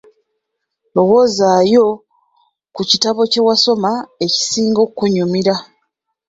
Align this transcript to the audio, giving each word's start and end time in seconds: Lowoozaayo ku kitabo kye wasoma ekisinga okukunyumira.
Lowoozaayo 0.95 1.85
ku 2.75 2.81
kitabo 2.89 3.21
kye 3.31 3.41
wasoma 3.47 3.91
ekisinga 4.25 4.79
okukunyumira. 4.85 5.55